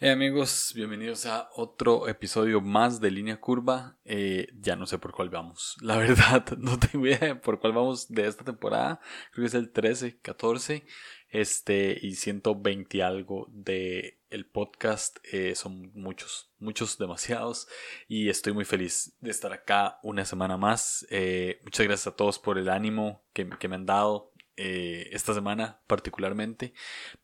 Hey 0.00 0.10
amigos, 0.10 0.74
bienvenidos 0.76 1.26
a 1.26 1.50
otro 1.56 2.06
episodio 2.06 2.60
más 2.60 3.00
de 3.00 3.10
Línea 3.10 3.40
Curva. 3.40 3.98
Eh, 4.04 4.46
ya 4.60 4.76
no 4.76 4.86
sé 4.86 4.96
por 4.96 5.10
cuál 5.10 5.28
vamos. 5.28 5.76
La 5.82 5.96
verdad, 5.96 6.46
no 6.56 6.78
tengo 6.78 7.04
idea 7.08 7.40
por 7.40 7.58
cuál 7.58 7.72
vamos 7.72 8.06
de 8.08 8.28
esta 8.28 8.44
temporada. 8.44 9.00
Creo 9.32 9.42
que 9.42 9.48
es 9.48 9.54
el 9.54 9.72
13, 9.72 10.20
14. 10.20 10.86
Este, 11.30 11.98
y 12.00 12.14
120 12.14 13.02
algo 13.02 13.48
de 13.50 14.20
el 14.30 14.46
podcast. 14.46 15.18
Eh, 15.32 15.56
son 15.56 15.90
muchos, 15.94 16.52
muchos, 16.60 16.96
demasiados. 16.96 17.66
Y 18.06 18.28
estoy 18.28 18.52
muy 18.52 18.64
feliz 18.64 19.16
de 19.18 19.32
estar 19.32 19.52
acá 19.52 19.98
una 20.04 20.24
semana 20.24 20.56
más. 20.56 21.08
Eh, 21.10 21.58
muchas 21.64 21.84
gracias 21.84 22.06
a 22.06 22.14
todos 22.14 22.38
por 22.38 22.56
el 22.56 22.68
ánimo 22.68 23.24
que, 23.32 23.48
que 23.48 23.66
me 23.66 23.74
han 23.74 23.86
dado 23.86 24.30
eh, 24.60 25.08
esta 25.12 25.34
semana 25.34 25.78
particularmente. 25.86 26.74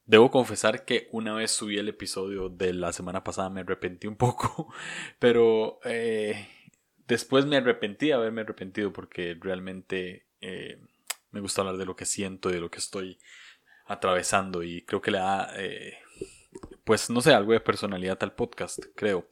Debo 0.07 0.31
confesar 0.31 0.85
que 0.85 1.09
una 1.11 1.35
vez 1.35 1.51
subí 1.51 1.77
el 1.79 1.89
episodio 1.89 2.49
de 2.49 2.73
la 2.73 2.93
semana 2.93 3.25
pasada 3.25 3.51
me 3.51 3.63
arrepentí 3.63 4.07
un 4.07 4.15
poco, 4.17 4.73
pero 5.19 5.81
eh, 5.85 6.49
después 7.09 7.45
me 7.45 7.57
arrepentí 7.57 8.07
de 8.07 8.13
haberme 8.13 8.43
arrepentido 8.43 8.93
porque 8.93 9.37
realmente 9.41 10.29
eh, 10.41 10.79
me 11.33 11.41
gusta 11.41 11.63
hablar 11.63 11.77
de 11.77 11.87
lo 11.87 11.97
que 11.97 12.07
siento 12.07 12.51
y 12.51 12.53
de 12.53 12.61
lo 12.61 12.71
que 12.71 12.79
estoy 12.79 13.19
atravesando 13.87 14.63
y 14.63 14.83
creo 14.83 15.03
que 15.03 15.11
le 15.11 15.19
da 15.19 15.53
pues 16.85 17.11
no 17.11 17.21
sé, 17.21 17.35
algo 17.35 17.53
de 17.53 17.61
personalidad 17.61 18.19
al 18.23 18.35
podcast, 18.35 18.79
creo. 18.95 19.29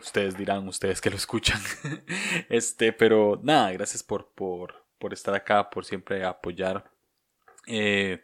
ustedes 0.00 0.34
dirán, 0.38 0.66
ustedes 0.66 1.02
que 1.02 1.10
lo 1.10 1.16
escuchan. 1.16 1.60
este, 2.48 2.94
pero 2.94 3.38
nada, 3.42 3.70
gracias 3.72 4.02
por, 4.02 4.32
por, 4.32 4.86
por 4.98 5.12
estar 5.12 5.34
acá, 5.34 5.68
por 5.68 5.84
siempre 5.84 6.24
apoyar 6.24 6.90
eh, 7.66 8.22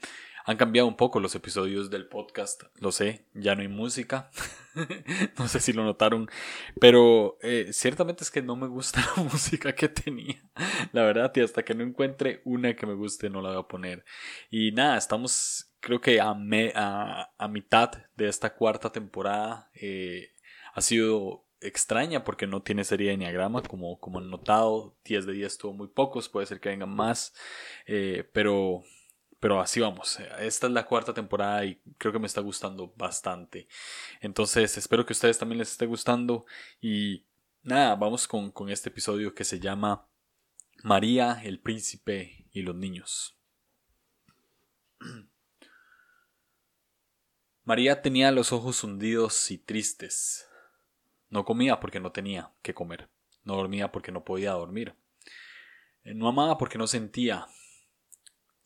han 0.48 0.56
cambiado 0.56 0.88
un 0.88 0.96
poco 0.96 1.20
los 1.20 1.34
episodios 1.34 1.90
del 1.90 2.08
podcast, 2.08 2.62
lo 2.80 2.90
sé, 2.90 3.26
ya 3.34 3.54
no 3.54 3.60
hay 3.60 3.68
música, 3.68 4.30
no 5.38 5.46
sé 5.46 5.60
si 5.60 5.74
lo 5.74 5.84
notaron, 5.84 6.30
pero 6.80 7.36
eh, 7.42 7.68
ciertamente 7.72 8.24
es 8.24 8.30
que 8.30 8.40
no 8.40 8.56
me 8.56 8.66
gusta 8.66 9.00
la 9.16 9.24
música 9.24 9.74
que 9.74 9.90
tenía, 9.90 10.42
la 10.92 11.02
verdad, 11.02 11.30
y 11.34 11.40
hasta 11.40 11.66
que 11.66 11.74
no 11.74 11.84
encuentre 11.84 12.40
una 12.46 12.74
que 12.74 12.86
me 12.86 12.94
guste 12.94 13.28
no 13.28 13.42
la 13.42 13.50
voy 13.50 13.58
a 13.58 13.68
poner. 13.68 14.06
Y 14.50 14.72
nada, 14.72 14.96
estamos 14.96 15.70
creo 15.80 16.00
que 16.00 16.18
a, 16.18 16.30
a, 16.30 17.48
mitad 17.48 17.92
de 18.16 18.28
esta 18.28 18.54
cuarta 18.54 18.90
temporada, 18.90 19.70
eh, 19.74 20.30
ha 20.72 20.80
sido 20.80 21.44
extraña 21.60 22.24
porque 22.24 22.46
no 22.46 22.62
tiene 22.62 22.84
serie 22.84 23.08
de 23.08 23.14
enneagrama 23.14 23.60
como, 23.60 24.00
como 24.00 24.18
han 24.18 24.30
notado 24.30 24.96
10 25.04 25.26
de 25.26 25.32
10 25.34 25.58
tuvo 25.58 25.72
muy 25.74 25.88
pocos 25.88 26.28
puede 26.28 26.46
ser 26.46 26.60
que 26.60 26.68
vengan 26.68 26.94
más 26.94 27.34
pero 28.32 28.84
pero 29.40 29.60
así 29.60 29.80
vamos. 29.80 30.18
Esta 30.38 30.66
es 30.66 30.72
la 30.72 30.86
cuarta 30.86 31.14
temporada 31.14 31.64
y 31.64 31.80
creo 31.96 32.12
que 32.12 32.18
me 32.18 32.26
está 32.26 32.40
gustando 32.40 32.92
bastante. 32.96 33.68
Entonces 34.20 34.76
espero 34.76 35.06
que 35.06 35.12
a 35.12 35.14
ustedes 35.16 35.38
también 35.38 35.58
les 35.58 35.70
esté 35.70 35.86
gustando. 35.86 36.44
Y 36.80 37.24
nada, 37.62 37.94
vamos 37.94 38.26
con, 38.26 38.50
con 38.50 38.68
este 38.68 38.88
episodio 38.88 39.34
que 39.34 39.44
se 39.44 39.60
llama 39.60 40.08
María, 40.82 41.40
el 41.44 41.60
príncipe 41.60 42.46
y 42.52 42.62
los 42.62 42.74
niños. 42.74 43.38
María 47.64 48.02
tenía 48.02 48.32
los 48.32 48.52
ojos 48.52 48.82
hundidos 48.82 49.50
y 49.50 49.58
tristes. 49.58 50.48
No 51.28 51.44
comía 51.44 51.78
porque 51.78 52.00
no 52.00 52.10
tenía 52.12 52.52
que 52.62 52.74
comer. 52.74 53.08
No 53.44 53.54
dormía 53.54 53.92
porque 53.92 54.10
no 54.10 54.24
podía 54.24 54.52
dormir. 54.52 54.96
No 56.02 56.28
amaba 56.28 56.58
porque 56.58 56.78
no 56.78 56.86
sentía 56.86 57.46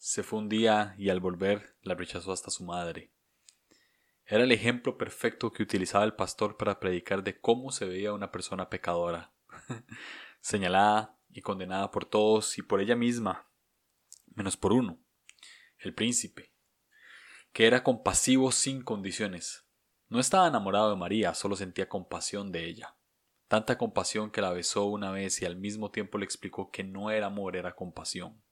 se 0.04 0.24
fue 0.24 0.40
un 0.40 0.48
día 0.48 0.96
y 0.98 1.10
al 1.10 1.20
volver 1.20 1.76
la 1.82 1.94
rechazó 1.94 2.32
hasta 2.32 2.50
su 2.50 2.64
madre. 2.64 3.12
Era 4.26 4.42
el 4.42 4.50
ejemplo 4.50 4.98
perfecto 4.98 5.52
que 5.52 5.62
utilizaba 5.62 6.02
el 6.04 6.14
pastor 6.14 6.56
para 6.56 6.80
predicar 6.80 7.22
de 7.22 7.40
cómo 7.40 7.70
se 7.70 7.84
veía 7.84 8.12
una 8.12 8.32
persona 8.32 8.68
pecadora, 8.68 9.32
señalada 10.40 11.16
y 11.30 11.40
condenada 11.40 11.92
por 11.92 12.04
todos 12.04 12.58
y 12.58 12.62
por 12.62 12.80
ella 12.80 12.96
misma, 12.96 13.48
menos 14.34 14.56
por 14.56 14.72
uno, 14.72 14.98
el 15.78 15.94
príncipe, 15.94 16.52
que 17.52 17.68
era 17.68 17.84
compasivo 17.84 18.50
sin 18.50 18.82
condiciones. 18.82 19.68
No 20.08 20.18
estaba 20.18 20.48
enamorado 20.48 20.90
de 20.90 20.96
María, 20.96 21.32
solo 21.32 21.54
sentía 21.54 21.88
compasión 21.88 22.50
de 22.50 22.64
ella. 22.64 22.96
Tanta 23.46 23.78
compasión 23.78 24.32
que 24.32 24.40
la 24.40 24.50
besó 24.50 24.86
una 24.86 25.12
vez 25.12 25.40
y 25.42 25.44
al 25.44 25.54
mismo 25.54 25.92
tiempo 25.92 26.18
le 26.18 26.24
explicó 26.24 26.72
que 26.72 26.82
no 26.82 27.12
era 27.12 27.28
amor, 27.28 27.54
era 27.54 27.76
compasión. 27.76 28.42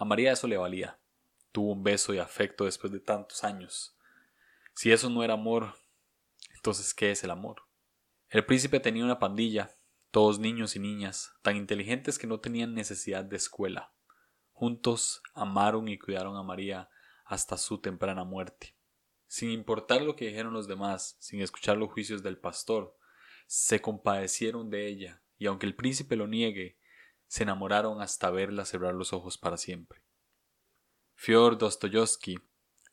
A 0.00 0.04
María 0.04 0.30
eso 0.30 0.46
le 0.46 0.56
valía. 0.56 0.96
Tuvo 1.50 1.72
un 1.72 1.82
beso 1.82 2.14
y 2.14 2.18
afecto 2.18 2.66
después 2.66 2.92
de 2.92 3.00
tantos 3.00 3.42
años. 3.42 3.98
Si 4.72 4.92
eso 4.92 5.10
no 5.10 5.24
era 5.24 5.34
amor, 5.34 5.74
entonces 6.54 6.94
¿qué 6.94 7.10
es 7.10 7.24
el 7.24 7.32
amor? 7.32 7.62
El 8.28 8.46
príncipe 8.46 8.78
tenía 8.78 9.04
una 9.04 9.18
pandilla, 9.18 9.74
todos 10.12 10.38
niños 10.38 10.76
y 10.76 10.78
niñas, 10.78 11.32
tan 11.42 11.56
inteligentes 11.56 12.16
que 12.16 12.28
no 12.28 12.38
tenían 12.38 12.74
necesidad 12.74 13.24
de 13.24 13.34
escuela. 13.34 13.92
Juntos 14.52 15.20
amaron 15.34 15.88
y 15.88 15.98
cuidaron 15.98 16.36
a 16.36 16.44
María 16.44 16.88
hasta 17.24 17.56
su 17.56 17.80
temprana 17.80 18.22
muerte. 18.22 18.76
Sin 19.26 19.50
importar 19.50 20.02
lo 20.02 20.14
que 20.14 20.28
dijeron 20.28 20.52
los 20.52 20.68
demás, 20.68 21.16
sin 21.18 21.42
escuchar 21.42 21.76
los 21.76 21.90
juicios 21.90 22.22
del 22.22 22.38
pastor, 22.38 22.96
se 23.48 23.80
compadecieron 23.80 24.70
de 24.70 24.86
ella, 24.86 25.22
y 25.38 25.46
aunque 25.46 25.66
el 25.66 25.74
príncipe 25.74 26.14
lo 26.14 26.28
niegue, 26.28 26.78
se 27.28 27.44
enamoraron 27.44 28.00
hasta 28.00 28.30
verla 28.30 28.64
cerrar 28.64 28.94
los 28.94 29.12
ojos 29.12 29.38
para 29.38 29.58
siempre. 29.58 30.02
Fyodor 31.14 31.58
Dostoyevsky 31.58 32.38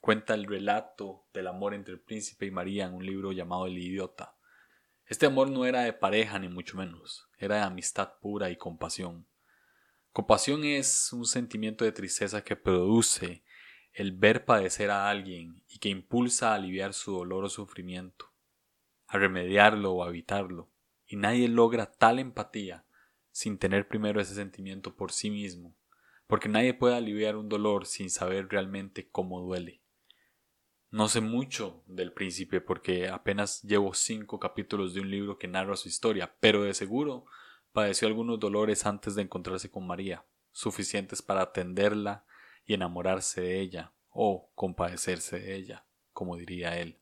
cuenta 0.01 0.33
el 0.33 0.45
relato 0.45 1.25
del 1.33 1.47
amor 1.47 1.73
entre 1.73 1.93
el 1.93 2.01
príncipe 2.01 2.45
y 2.45 2.51
María 2.51 2.85
en 2.85 2.93
un 2.93 3.05
libro 3.05 3.31
llamado 3.31 3.65
El 3.65 3.77
idiota. 3.77 4.35
Este 5.05 5.25
amor 5.25 5.49
no 5.49 5.65
era 5.65 5.81
de 5.81 5.93
pareja 5.93 6.37
ni 6.37 6.49
mucho 6.49 6.77
menos, 6.77 7.29
era 7.37 7.55
de 7.55 7.61
amistad 7.61 8.19
pura 8.19 8.49
y 8.49 8.57
compasión. 8.57 9.27
Compasión 10.11 10.63
es 10.63 11.13
un 11.13 11.25
sentimiento 11.25 11.85
de 11.85 11.91
tristeza 11.91 12.43
que 12.43 12.55
produce 12.55 13.43
el 13.93 14.11
ver 14.11 14.43
padecer 14.43 14.91
a 14.91 15.09
alguien 15.09 15.63
y 15.67 15.79
que 15.79 15.89
impulsa 15.89 16.51
a 16.51 16.55
aliviar 16.55 16.93
su 16.93 17.13
dolor 17.13 17.45
o 17.45 17.49
sufrimiento, 17.49 18.33
a 19.07 19.17
remediarlo 19.17 19.93
o 19.93 20.03
a 20.03 20.09
evitarlo, 20.09 20.69
y 21.05 21.15
nadie 21.15 21.47
logra 21.47 21.91
tal 21.91 22.19
empatía 22.19 22.84
sin 23.35 23.57
tener 23.57 23.89
primero 23.89 24.21
ese 24.21 24.33
sentimiento 24.33 24.95
por 24.95 25.11
sí 25.11 25.29
mismo, 25.29 25.75
porque 26.25 26.47
nadie 26.47 26.73
puede 26.73 26.95
aliviar 26.95 27.35
un 27.35 27.49
dolor 27.49 27.85
sin 27.85 28.09
saber 28.09 28.47
realmente 28.47 29.09
cómo 29.09 29.41
duele. 29.41 29.81
No 30.89 31.09
sé 31.09 31.19
mucho 31.19 31.83
del 31.85 32.13
príncipe 32.13 32.61
porque 32.61 33.09
apenas 33.09 33.61
llevo 33.63 33.93
cinco 33.93 34.39
capítulos 34.39 34.93
de 34.93 35.01
un 35.01 35.11
libro 35.11 35.37
que 35.37 35.49
narra 35.49 35.75
su 35.75 35.89
historia, 35.89 36.33
pero 36.39 36.63
de 36.63 36.73
seguro 36.73 37.25
padeció 37.73 38.07
algunos 38.07 38.39
dolores 38.39 38.85
antes 38.85 39.15
de 39.15 39.23
encontrarse 39.23 39.69
con 39.69 39.85
María, 39.85 40.23
suficientes 40.53 41.21
para 41.21 41.41
atenderla 41.41 42.25
y 42.65 42.73
enamorarse 42.73 43.41
de 43.41 43.59
ella, 43.59 43.91
o 44.07 44.49
compadecerse 44.55 45.41
de 45.41 45.55
ella, 45.57 45.85
como 46.13 46.37
diría 46.37 46.79
él. 46.79 47.01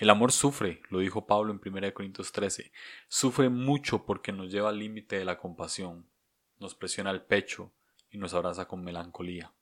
El 0.00 0.08
amor 0.08 0.32
sufre, 0.32 0.80
lo 0.88 1.00
dijo 1.00 1.26
Pablo 1.26 1.52
en 1.52 1.60
1 1.62 1.92
Corintios 1.92 2.32
13, 2.32 2.72
sufre 3.06 3.50
mucho 3.50 4.06
porque 4.06 4.32
nos 4.32 4.50
lleva 4.50 4.70
al 4.70 4.78
límite 4.78 5.18
de 5.18 5.26
la 5.26 5.36
compasión, 5.36 6.08
nos 6.58 6.74
presiona 6.74 7.10
el 7.10 7.20
pecho 7.20 7.70
y 8.10 8.16
nos 8.16 8.32
abraza 8.32 8.66
con 8.66 8.82
melancolía. 8.82 9.52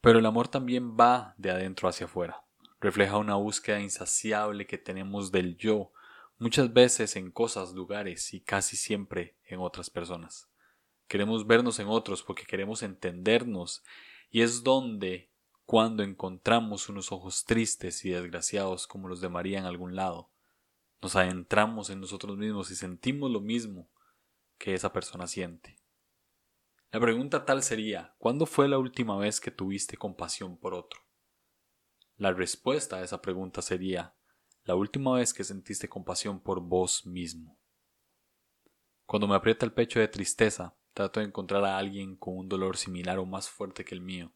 Pero 0.00 0.20
el 0.20 0.24
amor 0.24 0.48
también 0.48 0.96
va 0.96 1.34
de 1.36 1.50
adentro 1.50 1.86
hacia 1.86 2.06
afuera, 2.06 2.42
refleja 2.80 3.18
una 3.18 3.34
búsqueda 3.34 3.78
insaciable 3.78 4.66
que 4.66 4.78
tenemos 4.78 5.30
del 5.32 5.58
yo, 5.58 5.92
muchas 6.38 6.72
veces 6.72 7.14
en 7.16 7.30
cosas, 7.30 7.74
lugares 7.74 8.32
y 8.32 8.40
casi 8.40 8.78
siempre 8.78 9.36
en 9.44 9.60
otras 9.60 9.90
personas. 9.90 10.48
Queremos 11.08 11.46
vernos 11.46 11.78
en 11.78 11.88
otros 11.88 12.22
porque 12.22 12.46
queremos 12.46 12.82
entendernos 12.82 13.84
y 14.30 14.40
es 14.40 14.64
donde 14.64 15.28
cuando 15.64 16.02
encontramos 16.02 16.88
unos 16.88 17.12
ojos 17.12 17.44
tristes 17.44 18.04
y 18.04 18.10
desgraciados 18.10 18.86
como 18.86 19.08
los 19.08 19.20
de 19.20 19.28
María 19.28 19.58
en 19.58 19.64
algún 19.64 19.96
lado, 19.96 20.30
nos 21.00 21.16
adentramos 21.16 21.90
en 21.90 22.00
nosotros 22.00 22.36
mismos 22.36 22.70
y 22.70 22.76
sentimos 22.76 23.30
lo 23.30 23.40
mismo 23.40 23.88
que 24.58 24.74
esa 24.74 24.92
persona 24.92 25.26
siente. 25.26 25.78
La 26.92 27.00
pregunta 27.00 27.44
tal 27.44 27.62
sería, 27.62 28.14
¿cuándo 28.18 28.46
fue 28.46 28.68
la 28.68 28.78
última 28.78 29.16
vez 29.16 29.40
que 29.40 29.50
tuviste 29.50 29.96
compasión 29.96 30.58
por 30.58 30.74
otro? 30.74 31.00
La 32.16 32.32
respuesta 32.32 32.96
a 32.96 33.02
esa 33.02 33.22
pregunta 33.22 33.62
sería, 33.62 34.14
la 34.64 34.74
última 34.74 35.14
vez 35.14 35.32
que 35.32 35.42
sentiste 35.42 35.88
compasión 35.88 36.40
por 36.40 36.60
vos 36.60 37.06
mismo. 37.06 37.58
Cuando 39.06 39.26
me 39.26 39.34
aprieta 39.34 39.66
el 39.66 39.72
pecho 39.72 39.98
de 39.98 40.08
tristeza, 40.08 40.76
trato 40.92 41.20
de 41.20 41.26
encontrar 41.26 41.64
a 41.64 41.78
alguien 41.78 42.14
con 42.16 42.36
un 42.36 42.48
dolor 42.48 42.76
similar 42.76 43.18
o 43.18 43.26
más 43.26 43.48
fuerte 43.48 43.84
que 43.84 43.94
el 43.94 44.00
mío, 44.00 44.32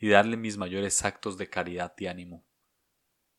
y 0.00 0.08
darle 0.08 0.36
mis 0.36 0.56
mayores 0.56 1.04
actos 1.04 1.36
de 1.36 1.48
caridad 1.50 1.94
y 1.98 2.06
ánimo. 2.06 2.44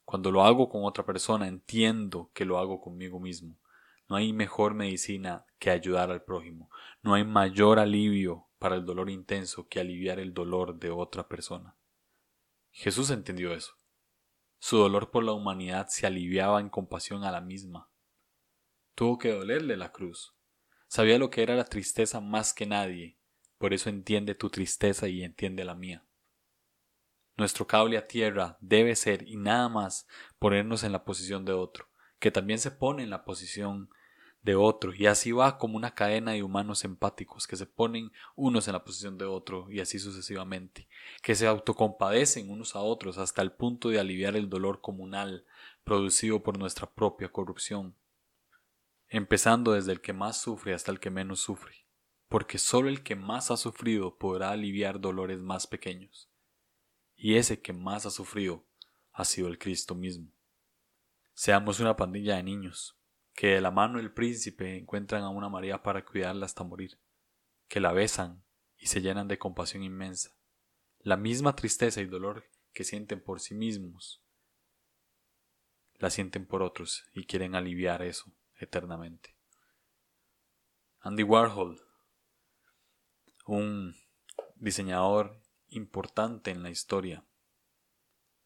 Cuando 0.05 0.31
lo 0.31 0.43
hago 0.43 0.69
con 0.69 0.85
otra 0.85 1.05
persona, 1.05 1.47
entiendo 1.47 2.31
que 2.33 2.45
lo 2.45 2.59
hago 2.59 2.79
conmigo 2.79 3.19
mismo. 3.19 3.57
No 4.07 4.15
hay 4.15 4.31
mejor 4.31 4.73
medicina 4.73 5.45
que 5.57 5.71
ayudar 5.71 6.11
al 6.11 6.23
prójimo. 6.23 6.69
No 7.01 7.13
hay 7.13 7.23
mayor 7.23 7.79
alivio 7.79 8.47
para 8.59 8.75
el 8.75 8.85
dolor 8.85 9.09
intenso 9.09 9.67
que 9.67 9.79
aliviar 9.79 10.19
el 10.19 10.33
dolor 10.33 10.77
de 10.77 10.91
otra 10.91 11.27
persona. 11.27 11.75
Jesús 12.71 13.09
entendió 13.09 13.53
eso. 13.53 13.73
Su 14.59 14.77
dolor 14.77 15.09
por 15.09 15.23
la 15.23 15.31
humanidad 15.31 15.87
se 15.87 16.05
aliviaba 16.05 16.59
en 16.59 16.69
compasión 16.69 17.23
a 17.23 17.31
la 17.31 17.41
misma. 17.41 17.89
Tuvo 18.93 19.17
que 19.17 19.31
dolerle 19.31 19.77
la 19.77 19.91
cruz. 19.91 20.35
Sabía 20.87 21.17
lo 21.17 21.29
que 21.29 21.41
era 21.41 21.55
la 21.55 21.65
tristeza 21.65 22.19
más 22.19 22.53
que 22.53 22.65
nadie, 22.67 23.17
por 23.57 23.73
eso 23.73 23.89
entiende 23.89 24.35
tu 24.35 24.49
tristeza 24.49 25.07
y 25.07 25.23
entiende 25.23 25.63
la 25.63 25.73
mía. 25.73 26.05
Nuestro 27.41 27.65
cable 27.65 27.97
a 27.97 28.05
tierra 28.05 28.55
debe 28.61 28.95
ser 28.95 29.27
y 29.27 29.35
nada 29.35 29.67
más 29.67 30.07
ponernos 30.37 30.83
en 30.83 30.91
la 30.91 31.03
posición 31.03 31.43
de 31.43 31.53
otro, 31.53 31.87
que 32.19 32.29
también 32.29 32.59
se 32.59 32.69
pone 32.69 33.01
en 33.01 33.09
la 33.09 33.25
posición 33.25 33.89
de 34.43 34.53
otro, 34.53 34.93
y 34.93 35.07
así 35.07 35.31
va 35.31 35.57
como 35.57 35.75
una 35.75 35.95
cadena 35.95 36.33
de 36.33 36.43
humanos 36.43 36.85
empáticos 36.85 37.47
que 37.47 37.55
se 37.55 37.65
ponen 37.65 38.11
unos 38.35 38.67
en 38.67 38.73
la 38.73 38.83
posición 38.83 39.17
de 39.17 39.25
otro 39.25 39.71
y 39.71 39.79
así 39.79 39.97
sucesivamente, 39.97 40.87
que 41.23 41.33
se 41.33 41.47
autocompadecen 41.47 42.47
unos 42.47 42.75
a 42.75 42.81
otros 42.81 43.17
hasta 43.17 43.41
el 43.41 43.51
punto 43.51 43.89
de 43.89 43.99
aliviar 43.99 44.35
el 44.35 44.47
dolor 44.47 44.79
comunal 44.79 45.43
producido 45.83 46.43
por 46.43 46.59
nuestra 46.59 46.91
propia 46.91 47.29
corrupción, 47.29 47.95
empezando 49.09 49.71
desde 49.71 49.93
el 49.93 50.01
que 50.01 50.13
más 50.13 50.39
sufre 50.39 50.75
hasta 50.75 50.91
el 50.91 50.99
que 50.99 51.09
menos 51.09 51.39
sufre, 51.39 51.87
porque 52.29 52.59
sólo 52.59 52.87
el 52.87 53.01
que 53.01 53.15
más 53.15 53.49
ha 53.49 53.57
sufrido 53.57 54.19
podrá 54.19 54.51
aliviar 54.51 55.01
dolores 55.01 55.41
más 55.41 55.65
pequeños, 55.65 56.30
y 57.23 57.35
ese 57.35 57.61
que 57.61 57.71
más 57.71 58.07
ha 58.07 58.09
sufrido 58.09 58.65
ha 59.13 59.25
sido 59.25 59.47
el 59.47 59.59
Cristo 59.59 59.93
mismo. 59.93 60.33
Seamos 61.35 61.79
una 61.79 61.95
pandilla 61.95 62.37
de 62.37 62.41
niños, 62.41 62.97
que 63.33 63.49
de 63.49 63.61
la 63.61 63.69
mano 63.69 63.99
del 63.99 64.11
príncipe 64.11 64.75
encuentran 64.75 65.21
a 65.21 65.29
una 65.29 65.47
María 65.47 65.83
para 65.83 66.03
cuidarla 66.03 66.47
hasta 66.47 66.63
morir, 66.63 66.99
que 67.67 67.79
la 67.79 67.93
besan 67.93 68.43
y 68.75 68.87
se 68.87 69.01
llenan 69.01 69.27
de 69.27 69.37
compasión 69.37 69.83
inmensa, 69.83 70.31
la 70.97 71.15
misma 71.15 71.55
tristeza 71.55 72.01
y 72.01 72.07
dolor 72.07 72.43
que 72.73 72.83
sienten 72.83 73.21
por 73.21 73.39
sí 73.39 73.53
mismos, 73.53 74.23
la 75.99 76.09
sienten 76.09 76.47
por 76.47 76.63
otros 76.63 77.03
y 77.13 77.27
quieren 77.27 77.53
aliviar 77.53 78.01
eso 78.01 78.33
eternamente. 78.55 79.35
Andy 81.01 81.21
Warhol, 81.21 81.79
un 83.45 83.95
diseñador 84.55 85.40
importante 85.71 86.51
en 86.51 86.63
la 86.63 86.69
historia, 86.69 87.25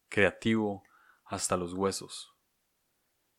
creativo 0.10 0.84
hasta 1.26 1.58
los 1.58 1.74
huesos, 1.74 2.34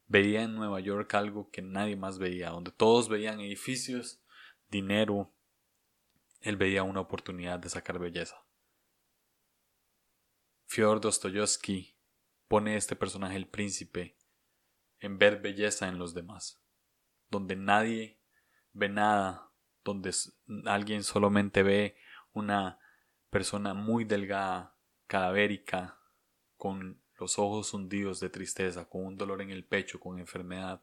veía 0.07 0.43
en 0.43 0.55
Nueva 0.55 0.81
York 0.81 1.15
algo 1.15 1.51
que 1.51 1.63
nadie 1.63 1.97
más 1.97 2.19
veía, 2.19 2.51
donde 2.51 2.73
todos 2.73 3.09
veían 3.09 3.41
edificios, 3.41 4.23
dinero, 4.69 5.33
él 6.41 6.57
veía 6.57 6.83
una 6.83 7.01
oportunidad 7.01 7.59
de 7.59 7.71
sacar 7.71 7.99
belleza. 7.99 8.45
Fyodor 10.67 11.01
Dostoyevsky 11.01 11.97
pone 12.49 12.77
este 12.77 12.97
personaje 12.97 13.37
el 13.37 13.49
príncipe 13.49 14.19
en 14.99 15.19
ver 15.19 15.41
belleza 15.41 15.89
en 15.89 15.99
los 15.99 16.13
demás, 16.13 16.63
donde 17.31 17.57
nadie 17.57 18.21
ve 18.73 18.89
nada, 18.89 19.53
donde 19.85 20.13
alguien 20.65 21.05
solamente 21.05 21.63
ve 21.63 21.97
una 22.33 22.81
persona 23.37 23.75
muy 23.75 24.07
delgada, 24.07 24.75
cadavérica, 25.07 26.01
con 26.57 27.03
los 27.19 27.39
ojos 27.39 27.75
hundidos 27.75 28.19
de 28.19 28.31
tristeza, 28.31 28.89
con 28.89 29.05
un 29.05 29.19
dolor 29.19 29.43
en 29.43 29.51
el 29.51 29.67
pecho, 29.67 30.01
con 30.01 30.19
enfermedad. 30.19 30.83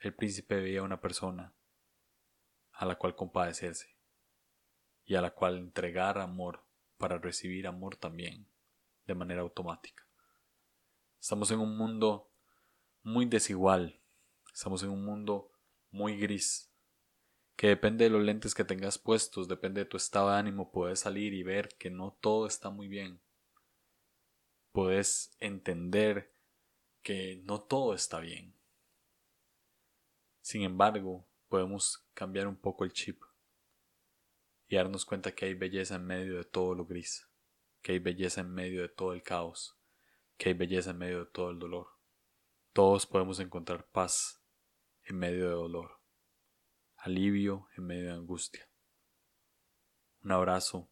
El 0.00 0.14
príncipe 0.14 0.60
veía 0.60 0.82
una 0.82 1.00
persona 1.00 1.54
a 2.72 2.84
la 2.84 2.96
cual 2.96 3.16
compadecerse 3.16 3.96
y 5.06 5.14
a 5.14 5.22
la 5.22 5.30
cual 5.30 5.56
entregar 5.56 6.18
amor 6.18 6.62
para 6.98 7.16
recibir 7.16 7.66
amor 7.66 7.96
también 7.96 8.46
de 9.06 9.14
manera 9.14 9.40
automática. 9.40 10.06
Estamos 11.18 11.50
en 11.52 11.60
un 11.60 11.74
mundo 11.74 12.30
muy 13.02 13.24
desigual, 13.24 13.98
estamos 14.52 14.82
en 14.82 14.90
un 14.90 15.02
mundo 15.06 15.52
muy 15.90 16.18
gris, 16.18 16.70
que 17.56 17.68
depende 17.68 18.04
de 18.04 18.10
los 18.10 18.22
lentes 18.22 18.54
que 18.54 18.64
tengas 18.64 18.98
puestos, 18.98 19.48
depende 19.48 19.82
de 19.82 19.86
tu 19.86 19.96
estado 19.96 20.30
de 20.30 20.36
ánimo, 20.36 20.72
puedes 20.72 21.00
salir 21.00 21.34
y 21.34 21.42
ver 21.42 21.68
que 21.78 21.90
no 21.90 22.16
todo 22.20 22.46
está 22.46 22.70
muy 22.70 22.88
bien 22.88 23.20
puedes 24.74 25.36
entender 25.38 26.34
que 27.04 27.40
no 27.44 27.60
todo 27.62 27.94
está 27.94 28.18
bien. 28.18 28.56
Sin 30.40 30.62
embargo, 30.62 31.24
podemos 31.48 32.04
cambiar 32.12 32.48
un 32.48 32.56
poco 32.56 32.82
el 32.82 32.92
chip 32.92 33.22
y 34.66 34.74
darnos 34.74 35.06
cuenta 35.06 35.32
que 35.32 35.44
hay 35.44 35.54
belleza 35.54 35.94
en 35.94 36.06
medio 36.06 36.36
de 36.38 36.44
todo 36.44 36.74
lo 36.74 36.86
gris, 36.86 37.28
que 37.82 37.92
hay 37.92 38.00
belleza 38.00 38.40
en 38.40 38.52
medio 38.52 38.82
de 38.82 38.88
todo 38.88 39.12
el 39.12 39.22
caos, 39.22 39.78
que 40.36 40.48
hay 40.48 40.54
belleza 40.54 40.90
en 40.90 40.98
medio 40.98 41.20
de 41.20 41.30
todo 41.30 41.50
el 41.52 41.60
dolor. 41.60 41.86
Todos 42.72 43.06
podemos 43.06 43.38
encontrar 43.38 43.86
paz 43.86 44.42
en 45.04 45.18
medio 45.20 45.48
de 45.48 45.54
dolor, 45.54 46.00
alivio 47.04 47.68
en 47.76 47.84
medio 47.84 48.06
de 48.06 48.12
angustia, 48.12 48.66
un 50.22 50.32
abrazo 50.32 50.90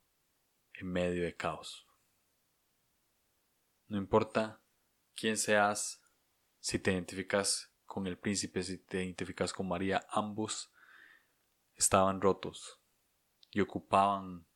en 0.74 0.86
medio 0.92 1.24
de 1.24 1.34
caos. 1.34 1.86
No 3.86 3.96
importa 3.96 4.60
quién 5.14 5.38
seas, 5.38 6.02
si 6.60 6.78
te 6.78 6.92
identificas 6.92 7.72
con 7.86 8.06
el 8.06 8.18
príncipe, 8.18 8.62
si 8.62 8.76
te 8.76 9.02
identificas 9.02 9.54
con 9.54 9.66
María, 9.66 10.06
ambos 10.10 10.70
estaban 11.76 12.20
rotos 12.20 12.78
y 13.50 13.62
ocupaban 13.62 14.46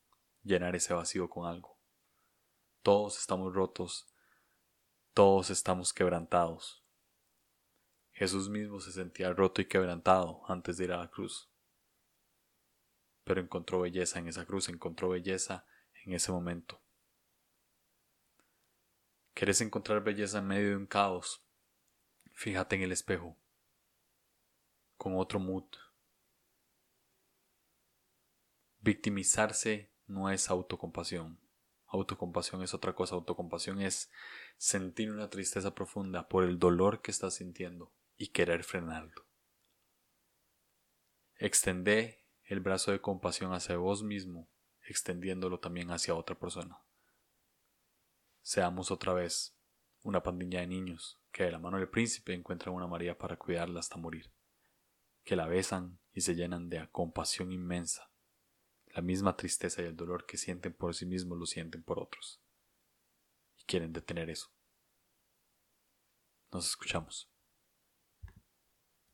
llenar 0.43 0.75
ese 0.75 0.93
vacío 0.93 1.27
con 1.27 1.47
algo. 1.47 1.79
Todos 2.83 3.17
estamos 3.17 3.51
rotos, 3.55 4.07
todos 5.15 5.49
estamos 5.49 5.91
quebrantados. 5.91 6.86
Jesús 8.17 8.49
mismo 8.49 8.79
se 8.79 8.91
sentía 8.91 9.31
roto 9.31 9.61
y 9.61 9.65
quebrantado 9.65 10.41
antes 10.47 10.77
de 10.77 10.85
ir 10.85 10.91
a 10.91 10.97
la 10.97 11.07
cruz. 11.07 11.47
Pero 13.23 13.39
encontró 13.39 13.81
belleza 13.81 14.17
en 14.17 14.27
esa 14.27 14.43
cruz, 14.43 14.69
encontró 14.69 15.09
belleza 15.09 15.67
en 16.03 16.13
ese 16.13 16.31
momento. 16.31 16.81
¿Querés 19.35 19.61
encontrar 19.61 20.03
belleza 20.03 20.39
en 20.39 20.47
medio 20.47 20.69
de 20.69 20.75
un 20.77 20.87
caos? 20.87 21.43
Fíjate 22.33 22.75
en 22.75 22.81
el 22.81 22.91
espejo, 22.91 23.37
con 24.97 25.15
otro 25.15 25.39
mood. 25.39 25.65
Victimizarse 28.79 29.91
no 30.07 30.31
es 30.31 30.49
autocompasión. 30.49 31.39
Autocompasión 31.85 32.63
es 32.63 32.73
otra 32.73 32.95
cosa. 32.95 33.13
Autocompasión 33.13 33.79
es 33.79 34.09
sentir 34.57 35.11
una 35.11 35.29
tristeza 35.29 35.75
profunda 35.75 36.27
por 36.27 36.43
el 36.43 36.57
dolor 36.57 37.03
que 37.03 37.11
estás 37.11 37.35
sintiendo 37.35 37.93
y 38.17 38.27
querer 38.27 38.63
frenarlo. 38.63 39.25
Extende 41.35 42.25
el 42.43 42.59
brazo 42.59 42.91
de 42.91 43.01
compasión 43.01 43.53
hacia 43.53 43.77
vos 43.77 44.03
mismo, 44.03 44.49
extendiéndolo 44.81 45.59
también 45.59 45.91
hacia 45.91 46.15
otra 46.15 46.37
persona 46.37 46.81
seamos 48.47 48.91
otra 48.91 49.11
vez 49.11 49.57
una 50.03 50.23
pandilla 50.23 50.61
de 50.61 50.67
niños 50.67 51.19
que 51.33 51.43
de 51.43 51.51
la 51.51 51.59
mano 51.59 51.79
del 51.79 51.89
príncipe 51.89 52.33
encuentran 52.33 52.73
una 52.73 52.87
María 52.87 53.17
para 53.17 53.35
cuidarla 53.35 53.81
hasta 53.81 53.97
morir, 53.97 54.31
que 55.25 55.35
la 55.35 55.47
besan 55.47 55.99
y 56.13 56.21
se 56.21 56.33
llenan 56.33 56.69
de 56.69 56.87
compasión 56.89 57.51
inmensa. 57.51 58.09
La 58.95 59.01
misma 59.01 59.35
tristeza 59.35 59.81
y 59.81 59.85
el 59.85 59.97
dolor 59.97 60.25
que 60.25 60.37
sienten 60.37 60.71
por 60.73 60.95
sí 60.95 61.05
mismos 61.05 61.37
lo 61.37 61.45
sienten 61.45 61.83
por 61.83 61.99
otros. 61.99 62.39
Y 63.57 63.65
quieren 63.65 63.91
detener 63.91 64.29
eso. 64.29 64.47
Nos 66.53 66.69
escuchamos. 66.69 67.29